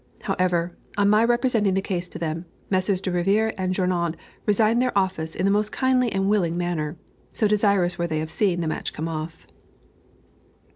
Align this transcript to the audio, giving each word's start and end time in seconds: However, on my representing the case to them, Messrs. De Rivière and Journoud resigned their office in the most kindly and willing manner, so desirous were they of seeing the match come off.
However, 0.23 0.75
on 0.97 1.09
my 1.11 1.23
representing 1.23 1.75
the 1.75 1.79
case 1.79 2.07
to 2.07 2.17
them, 2.17 2.45
Messrs. 2.71 3.01
De 3.01 3.11
Rivière 3.11 3.53
and 3.55 3.71
Journoud 3.75 4.17
resigned 4.47 4.81
their 4.81 4.97
office 4.97 5.35
in 5.35 5.45
the 5.45 5.51
most 5.51 5.71
kindly 5.71 6.11
and 6.11 6.27
willing 6.27 6.57
manner, 6.57 6.97
so 7.31 7.47
desirous 7.47 7.99
were 7.99 8.07
they 8.07 8.21
of 8.21 8.31
seeing 8.31 8.61
the 8.61 8.67
match 8.67 8.93
come 8.93 9.07
off. 9.07 9.45